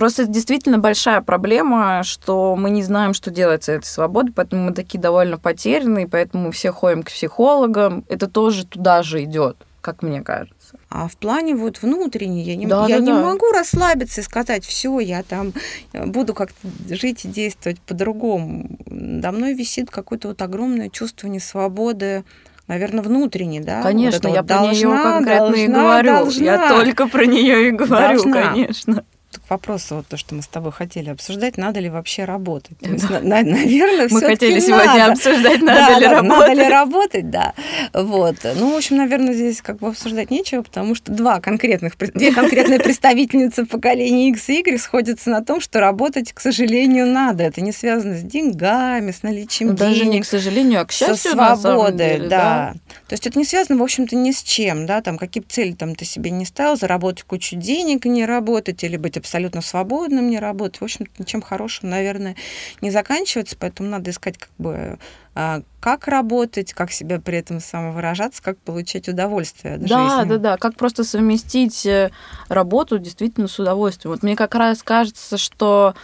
[0.00, 4.64] Просто это действительно большая проблема, что мы не знаем, что делать с этой свободой, поэтому
[4.64, 8.06] мы такие довольно потерянные, поэтому все ходим к психологам.
[8.08, 10.78] Это тоже туда же идет, как мне кажется.
[10.88, 13.20] А в плане вот внутренней я не, да, я да, не да.
[13.20, 15.52] могу расслабиться и сказать, все, я там
[15.92, 18.78] э, буду как-то жить и действовать по-другому.
[18.86, 22.24] До мной висит какое-то вот огромное чувство несвободы,
[22.68, 23.82] наверное, внутренне, да?
[23.82, 26.10] Конечно, вот я вот про нее конкретно должна, и говорю.
[26.10, 26.44] Должна.
[26.46, 28.48] Я только про нее и говорю, должна.
[28.48, 29.04] конечно
[29.38, 32.76] к вопросу, вот то, что мы с тобой хотели обсуждать, надо ли вообще работать.
[32.80, 32.90] Да.
[32.90, 35.12] есть, на, наверное, мы хотели сегодня надо.
[35.12, 36.48] обсуждать, надо да, ли да, работать.
[36.48, 37.54] Надо ли работать, да.
[37.92, 38.36] Вот.
[38.56, 42.80] Ну, в общем, наверное, здесь как бы обсуждать нечего, потому что два конкретных, две конкретные
[42.80, 47.44] представительницы поколения X и Y сходятся на том, что работать, к сожалению, надо.
[47.44, 50.12] Это не связано с деньгами, с наличием Даже денег.
[50.12, 52.72] не к сожалению, а к счастью, со свободой, деле, да.
[52.74, 52.74] да.
[53.08, 55.94] То есть это не связано, в общем-то, ни с чем, да, там какие цели там
[55.94, 60.38] ты себе не ставил, заработать кучу денег и не работать, или быть абсолютно свободным, не
[60.38, 60.80] работать.
[60.80, 62.36] В общем-то, ничем хорошим, наверное,
[62.80, 64.98] не заканчивается, поэтому надо искать как бы
[65.34, 69.96] а, как работать, как себя при этом самовыражаться, как получать удовольствие от да, жизни.
[69.98, 72.10] Да, да, да, как просто совместить э,
[72.48, 74.12] работу действительно с удовольствием.
[74.12, 75.94] Вот мне как раз кажется, что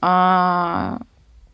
[0.00, 1.00] а,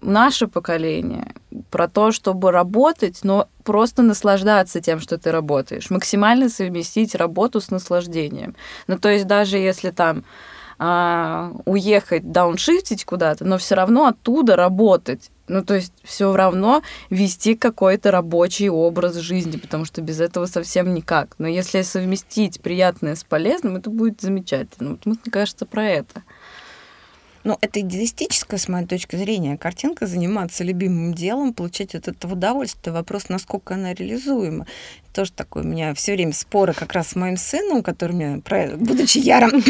[0.03, 1.35] наше поколение
[1.71, 7.71] про то, чтобы работать, но просто наслаждаться тем, что ты работаешь, максимально совместить работу с
[7.71, 8.55] наслаждением.
[8.89, 10.25] Ну, то есть даже если там
[10.85, 15.31] а, уехать, дауншифтить куда-то, но все равно оттуда работать.
[15.47, 20.93] Ну, то есть все равно вести какой-то рабочий образ жизни, потому что без этого совсем
[20.93, 21.37] никак.
[21.39, 24.91] Но если совместить приятное с полезным, это будет замечательно.
[24.91, 26.25] Вот мне кажется про это.
[27.45, 32.95] Ну, это идеалистическая, с моей точки зрения, картинка, заниматься любимым делом, получать от этого удовольствие.
[32.95, 34.67] Вопрос, насколько она реализуема.
[35.13, 38.43] Тоже такой у меня все время споры как раз с моим сыном, который мне,
[38.77, 39.63] будучи ярым,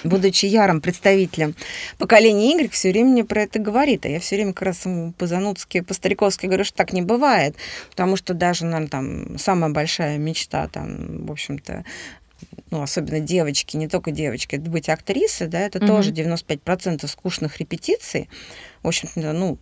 [0.04, 1.54] будучи ярым представителем
[1.98, 4.04] поколения Y, все время мне про это говорит.
[4.06, 4.84] А я все время как раз
[5.18, 7.56] по-занудски, по-стариковски говорю, что так не бывает.
[7.90, 11.84] Потому что даже, наверное, там самая большая мечта, там, в общем-то,
[12.70, 15.86] ну, особенно девочки, не только девочки, быть актрисой, да, это mm-hmm.
[15.86, 18.28] тоже 95% скучных репетиций.
[18.84, 19.58] В общем-то, ну,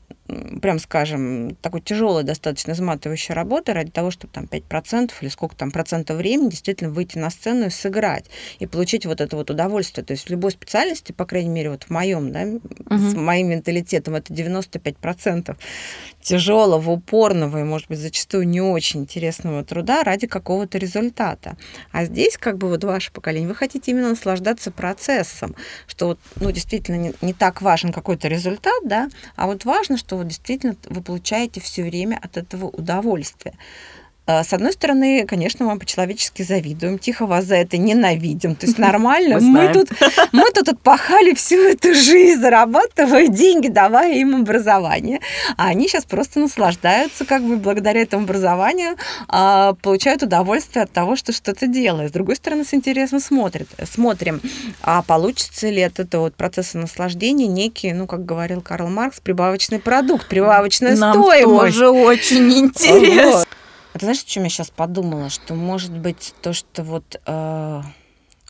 [0.61, 5.71] прям скажем, такой тяжелая, достаточно изматывающая работа ради того, чтобы там 5% или сколько там
[5.71, 8.27] процентов времени действительно выйти на сцену и сыграть,
[8.59, 10.05] и получить вот это вот удовольствие.
[10.05, 13.11] То есть в любой специальности, по крайней мере, вот в моем, да, uh-huh.
[13.11, 15.57] с моим менталитетом, это 95%
[16.21, 21.57] тяжелого, упорного и, может быть, зачастую не очень интересного труда ради какого-то результата.
[21.91, 25.55] А здесь, как бы вот ваше поколение, вы хотите именно наслаждаться процессом,
[25.87, 30.16] что вот, ну, действительно не, не так важен какой-то результат, да, а вот важно, что
[30.16, 33.55] вот действительно вы получаете все время от этого удовольствие.
[34.25, 38.55] А, с одной стороны, конечно, мы по-человечески завидуем, тихо вас за это ненавидим.
[38.55, 39.41] То есть нормально.
[39.41, 39.89] Мы, мы, тут,
[40.33, 45.21] мы тут отпахали всю эту жизнь, зарабатывая деньги, давая им образование.
[45.57, 48.97] А они сейчас просто наслаждаются, как бы благодаря этому образованию,
[49.29, 52.11] а, получают удовольствие от того, что что-то делают.
[52.11, 54.41] С другой стороны, с интересом смотрят, смотрим,
[54.83, 59.81] а получится ли от этого вот процесса наслаждения некий, ну, как говорил Карл Маркс, прибавочный
[59.81, 61.75] продукт, прибавочная Нам стоимость.
[61.75, 63.39] тоже очень интересно.
[63.39, 63.49] Вот.
[63.92, 65.28] А ты знаешь, о чем я сейчас подумала?
[65.28, 67.83] Что может быть то, что вот э,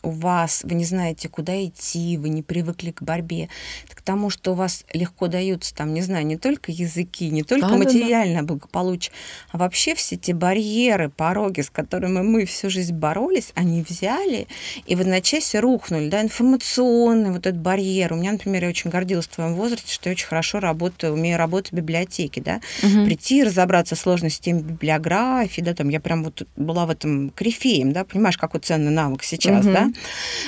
[0.03, 3.49] у вас, вы не знаете, куда идти, вы не привыкли к борьбе,
[3.89, 7.69] к тому, что у вас легко даются там, не знаю, не только языки, не только
[7.69, 8.47] да, материальное да, да.
[8.47, 9.13] благополучие,
[9.51, 14.47] а вообще все эти барьеры, пороги, с которыми мы всю жизнь боролись, они взяли
[14.85, 18.13] и в одночасье рухнули, да, информационный вот этот барьер.
[18.13, 21.37] У меня, например, я очень гордилась в твоем возрасте, что я очень хорошо работаю, умею
[21.37, 23.05] работать в библиотеке, да, угу.
[23.05, 27.93] прийти, разобраться в сложной системе библиографии, да, там я прям вот была в этом корифеем,
[27.93, 29.73] да, понимаешь, какой ценный навык сейчас, угу.
[29.73, 29.92] да,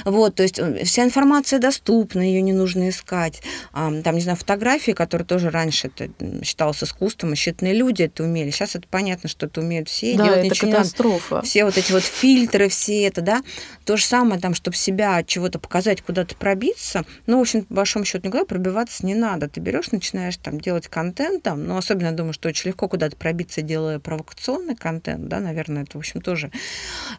[0.05, 3.41] вот, то есть э, вся информация доступна, ее не нужно искать.
[3.73, 6.09] Там, не знаю, фотографии, которые тоже раньше это
[6.43, 8.51] считалось искусством, и счетные люди это умели.
[8.51, 10.15] Сейчас это понятно, что это умеют все.
[10.17, 11.41] Да, это катастрофа.
[11.41, 13.41] Все вот эти вот фильтры, все это, да.
[13.85, 17.05] То же самое, там, чтобы себя чего-то показать, куда-то пробиться.
[17.27, 19.47] Ну, в общем, по большому счету, никуда пробиваться не надо.
[19.49, 23.15] Ты берешь, начинаешь там делать контент, там, ну, особенно, я думаю, что очень легко куда-то
[23.15, 26.51] пробиться, делая провокационный контент, да, наверное, это, в общем, тоже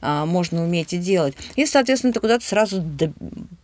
[0.00, 1.34] а, можно уметь и делать.
[1.56, 2.82] И, соответственно, ты куда-то сразу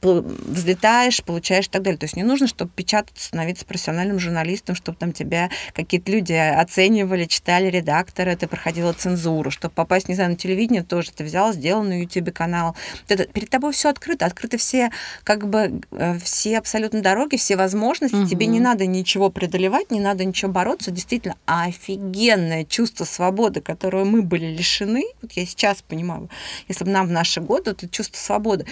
[0.02, 1.96] взлетаешь, получаешь и так далее.
[1.96, 7.24] То есть не нужно, чтобы печататься, становиться профессиональным журналистом, чтобы там тебя какие-то люди оценивали,
[7.24, 11.82] читали редакторы, ты проходила цензуру, чтобы попасть, не знаю, на телевидение тоже ты взял, сделал
[11.82, 12.76] на YouTube канал.
[13.08, 14.90] Это, перед тобой все открыто, открыты все,
[15.24, 18.16] как бы, э, все абсолютно дороги, все возможности.
[18.16, 18.26] Угу.
[18.26, 20.90] Тебе не надо ничего преодолевать, не надо ничего бороться.
[20.90, 25.04] Действительно, офигенное чувство свободы, которого мы были лишены.
[25.22, 26.28] Вот я сейчас понимаю,
[26.68, 28.66] если бы нам в наши годы это чувство свободы свободы.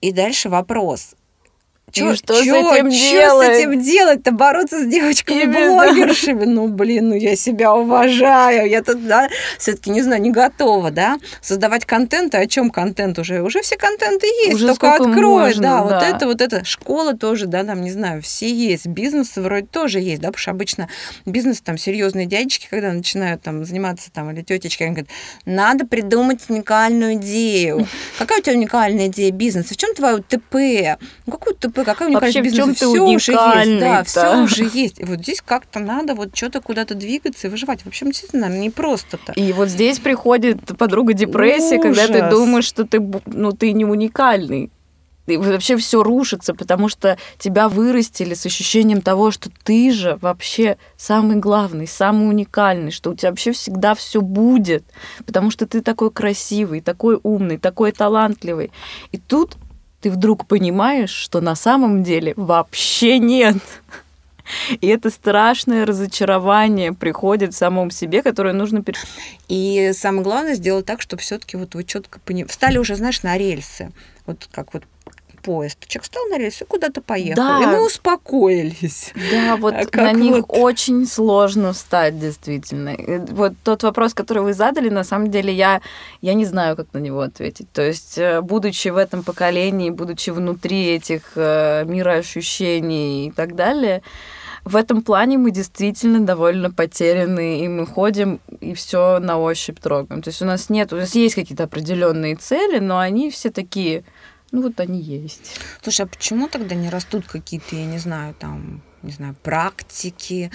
[0.00, 1.14] И дальше вопрос.
[1.92, 3.46] Чё, и что чё, с этим чё делать?
[3.46, 4.32] с этим делать-то?
[4.32, 6.44] Бороться с девочками-блогершами?
[6.44, 8.68] Ну, блин, ну я себя уважаю.
[8.68, 12.34] Я тут, да, все таки не знаю, не готова, да, создавать контент.
[12.34, 13.42] А о чем контент уже?
[13.42, 15.44] Уже все контенты есть, уже только открой.
[15.44, 16.64] Можно, да, да, вот это, вот это.
[16.64, 18.86] Школа тоже, да, там, не знаю, все есть.
[18.86, 20.88] Бизнес вроде тоже есть, да, потому что обычно
[21.26, 25.10] бизнес, там, серьезные дядечки, когда начинают там заниматься, там, или тетечки, они говорят,
[25.44, 27.86] надо придумать уникальную идею.
[28.18, 29.74] Какая у тебя уникальная идея бизнеса?
[29.74, 30.98] В чем твое ТП?
[31.26, 31.73] Ну, какую ТП?
[31.82, 32.86] Какая уникальность Вообще, бизнеса?
[32.86, 35.00] Все уже есть, да, все уже есть.
[35.00, 37.82] И вот здесь как-то надо вот что-то куда-то двигаться и выживать.
[37.82, 39.32] В общем, действительно, не просто-то.
[39.32, 41.98] И вот здесь приходит подруга депрессии, Ужас.
[41.98, 44.70] когда ты думаешь, что ты, ну, ты не уникальный.
[45.26, 50.76] И вообще все рушится, потому что тебя вырастили с ощущением того, что ты же вообще
[50.96, 54.84] самый главный, самый уникальный, что у тебя вообще всегда все будет,
[55.24, 58.70] потому что ты такой красивый, такой умный, такой талантливый.
[59.12, 59.56] И тут
[60.04, 63.56] ты вдруг понимаешь, что на самом деле вообще нет.
[64.82, 68.84] И это страшное разочарование приходит в самом себе, которое нужно...
[69.48, 72.50] И самое главное сделать так, чтобы все таки вот вы четко понимали.
[72.50, 73.92] Встали уже, знаешь, на рельсы.
[74.26, 74.82] Вот как вот
[75.44, 75.78] поезд.
[75.86, 77.42] Человек встал на рельсы и куда-то поехал.
[77.42, 77.62] Да.
[77.62, 79.12] И мы успокоились.
[79.30, 80.46] Да, вот а на них вот...
[80.48, 82.96] очень сложно встать, действительно.
[83.30, 85.82] Вот тот вопрос, который вы задали, на самом деле я,
[86.22, 87.70] я не знаю, как на него ответить.
[87.72, 94.02] То есть, э, будучи в этом поколении, будучи внутри этих э, мироощущений и так далее,
[94.64, 100.22] в этом плане мы действительно довольно потеряны, и мы ходим и все на ощупь трогаем.
[100.22, 104.04] То есть у нас нет, у нас есть какие-то определенные цели, но они все такие
[104.54, 105.58] ну вот они есть.
[105.82, 110.52] Слушай, а почему тогда не растут какие-то, я не знаю, там, не знаю, практики,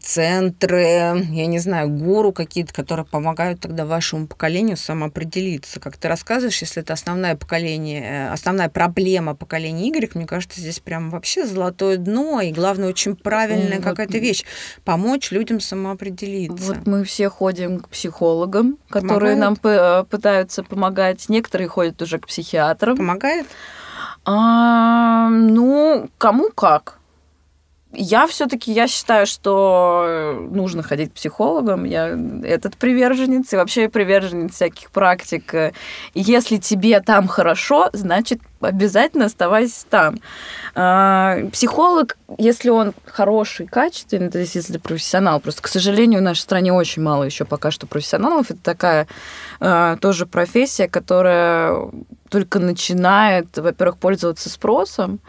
[0.00, 5.80] центры, я не знаю, гуру какие-то, которые помогают тогда вашему поколению самоопределиться.
[5.80, 10.80] Как ты рассказываешь, если это основное поколение, э, основная проблема поколения Y, мне кажется, здесь
[10.80, 13.84] прям вообще золотое дно, и главное, очень правильная вот.
[13.84, 14.44] какая-то вещь–
[14.84, 16.74] помочь людям самоопределиться.
[16.74, 19.62] Вот мы все ходим к психологам, которые Помогает?
[19.64, 21.28] нам пытаются помогать.
[21.28, 22.96] Некоторые ходят уже к психиатрам.
[22.96, 23.46] Помогает?
[24.24, 26.98] А, ну, кому как.
[27.98, 31.84] Я все-таки я считаю, что нужно ходить к психологам.
[31.84, 35.72] Я этот приверженец и вообще приверженец всяких практик.
[36.14, 40.16] Если тебе там хорошо, значит обязательно оставайся там.
[40.74, 46.40] А, психолог, если он хороший, качественный, то есть если профессионал, просто, к сожалению, в нашей
[46.40, 48.50] стране очень мало еще пока что профессионалов.
[48.50, 49.06] Это такая
[49.60, 51.90] а, тоже профессия, которая
[52.28, 55.20] только начинает, во-первых, пользоваться спросом,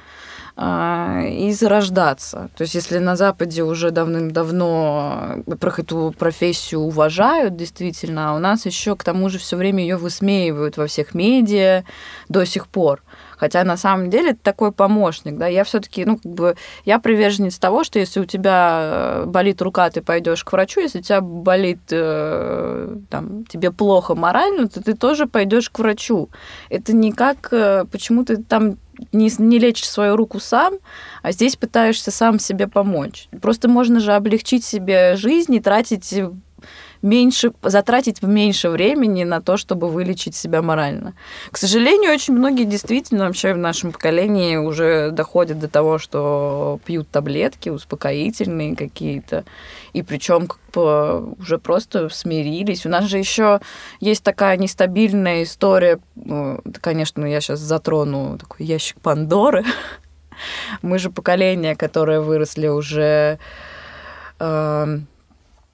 [0.59, 2.49] и зарождаться.
[2.57, 8.65] То есть если на Западе уже давным-давно про эту профессию уважают, действительно, а у нас
[8.65, 11.83] еще к тому же все время ее высмеивают во всех медиа
[12.27, 13.03] до сих пор.
[13.37, 15.47] Хотя на самом деле это такой помощник, да.
[15.47, 19.89] Я все-таки, ну, как бы, я приверженец того, что если у тебя э, болит рука,
[19.89, 24.93] ты пойдешь к врачу, если у тебя болит, э, там, тебе плохо морально, то ты
[24.93, 26.29] тоже пойдешь к врачу.
[26.69, 28.77] Это не как, э, почему ты там
[29.11, 30.75] не, не лечишь свою руку сам,
[31.21, 33.29] а здесь пытаешься сам себе помочь.
[33.41, 36.13] Просто можно же облегчить себе жизнь и тратить
[37.01, 41.13] меньше, затратить меньше времени на то, чтобы вылечить себя морально.
[41.51, 47.09] К сожалению, очень многие действительно вообще в нашем поколении уже доходят до того, что пьют
[47.09, 49.43] таблетки успокоительные какие-то,
[49.93, 52.85] и причем уже просто смирились.
[52.85, 53.59] У нас же еще
[53.99, 59.63] есть такая нестабильная история, ну, конечно, я сейчас затрону такой ящик Пандоры.
[60.81, 63.39] Мы же поколение, которое выросли уже
[64.39, 64.99] э,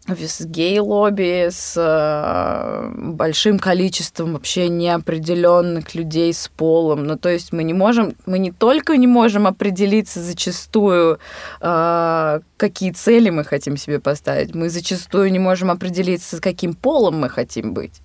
[0.07, 7.05] с гей-лобби, с э, большим количеством вообще неопределенных людей с полом.
[7.05, 11.19] Ну, то есть мы не можем, мы не только не можем определиться зачастую,
[11.61, 17.19] э, какие цели мы хотим себе поставить, мы зачастую не можем определиться, с каким полом
[17.19, 18.01] мы хотим быть.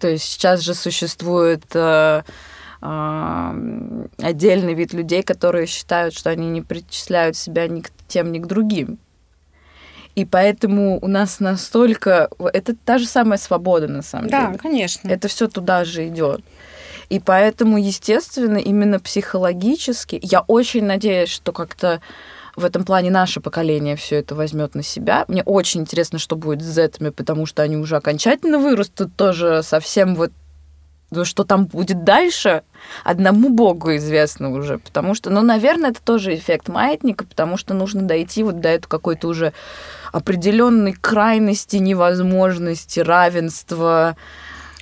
[0.00, 2.22] То есть сейчас же существует э,
[2.80, 8.46] отдельный вид людей, которые считают, что они не причисляют себя ни к тем, ни к
[8.46, 8.98] другим.
[10.16, 12.30] И поэтому у нас настолько...
[12.52, 14.52] Это та же самая свобода, на самом да, деле.
[14.54, 15.08] Да, конечно.
[15.08, 16.40] Это все туда же идет.
[17.10, 22.00] И поэтому, естественно, именно психологически, я очень надеюсь, что как-то
[22.56, 25.26] в этом плане наше поколение все это возьмет на себя.
[25.28, 30.14] Мне очень интересно, что будет с зетами, потому что они уже окончательно вырастут тоже совсем
[30.16, 30.32] вот
[31.24, 32.62] что там будет дальше,
[33.04, 34.78] одному Богу известно уже.
[34.78, 38.88] Потому что, ну, наверное, это тоже эффект маятника, потому что нужно дойти вот до этой
[38.88, 39.52] какой-то уже
[40.12, 44.16] определенной крайности, невозможности, равенства.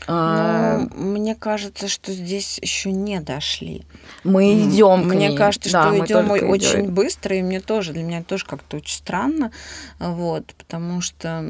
[0.06, 3.86] А, ну, мне кажется, что здесь еще не дошли.
[4.22, 5.08] Мы идем.
[5.08, 5.36] Мне ней.
[5.36, 6.94] кажется, да, что идем очень идем.
[6.94, 9.50] быстро, и мне тоже, для меня тоже как-то очень странно,
[9.98, 11.44] вот, потому что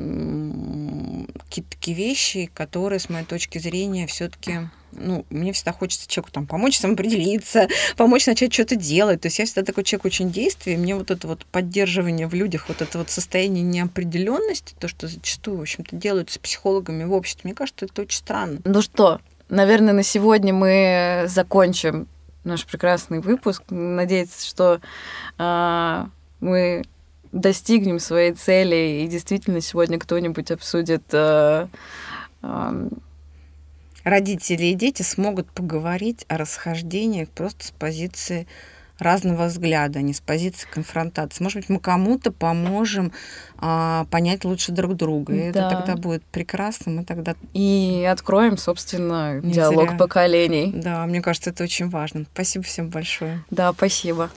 [1.44, 6.46] какие-то такие вещи, которые, с моей точки зрения, все-таки ну, мне всегда хочется человеку там
[6.46, 9.20] помочь самоопределиться, помочь начать что-то делать.
[9.20, 12.66] То есть я всегда такой человек очень действий, мне вот это вот поддерживание в людях,
[12.68, 17.42] вот это вот состояние неопределенности, то, что зачастую, в общем-то, делают с психологами в обществе,
[17.44, 18.60] мне кажется, это очень странно.
[18.64, 22.08] Ну что, наверное, на сегодня мы закончим
[22.44, 23.62] наш прекрасный выпуск.
[23.70, 24.80] Надеяться, что
[25.38, 26.04] э,
[26.40, 26.84] мы
[27.32, 31.66] достигнем своей цели, и действительно сегодня кто-нибудь обсудит э,
[32.42, 32.88] э,
[34.04, 38.46] родители и дети смогут поговорить о расхождениях просто с позиции
[38.98, 41.42] разного взгляда, а не с позиции конфронтации.
[41.42, 43.12] Может быть, мы кому-то поможем
[43.58, 45.34] а, понять лучше друг друга.
[45.34, 45.68] И да.
[45.68, 46.92] это тогда будет прекрасно.
[46.92, 47.34] Мы тогда...
[47.54, 49.98] И откроем, собственно, не диалог зря.
[49.98, 50.72] поколений.
[50.74, 52.24] Да, мне кажется, это очень важно.
[52.32, 53.44] Спасибо всем большое.
[53.50, 54.30] Да, спасибо.